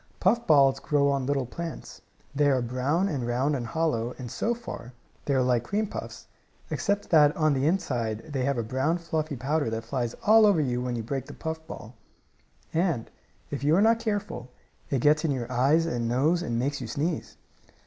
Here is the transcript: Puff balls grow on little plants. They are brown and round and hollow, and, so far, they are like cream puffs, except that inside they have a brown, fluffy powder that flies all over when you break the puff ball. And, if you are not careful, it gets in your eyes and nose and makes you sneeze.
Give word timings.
Puff 0.19 0.47
balls 0.47 0.79
grow 0.79 1.11
on 1.11 1.27
little 1.27 1.45
plants. 1.45 2.01
They 2.33 2.49
are 2.49 2.63
brown 2.63 3.07
and 3.07 3.27
round 3.27 3.55
and 3.55 3.67
hollow, 3.67 4.15
and, 4.17 4.31
so 4.31 4.55
far, 4.55 4.93
they 5.25 5.35
are 5.35 5.43
like 5.43 5.61
cream 5.63 5.85
puffs, 5.85 6.25
except 6.71 7.11
that 7.11 7.35
inside 7.37 8.23
they 8.33 8.43
have 8.43 8.57
a 8.57 8.63
brown, 8.63 8.97
fluffy 8.97 9.35
powder 9.35 9.69
that 9.69 9.83
flies 9.83 10.15
all 10.25 10.47
over 10.47 10.59
when 10.63 10.95
you 10.95 11.03
break 11.03 11.27
the 11.27 11.35
puff 11.35 11.63
ball. 11.67 11.93
And, 12.73 13.11
if 13.51 13.63
you 13.63 13.75
are 13.75 13.81
not 13.83 13.99
careful, 13.99 14.49
it 14.89 15.01
gets 15.01 15.23
in 15.23 15.29
your 15.29 15.51
eyes 15.51 15.85
and 15.85 16.07
nose 16.07 16.41
and 16.41 16.57
makes 16.57 16.81
you 16.81 16.87
sneeze. 16.87 17.37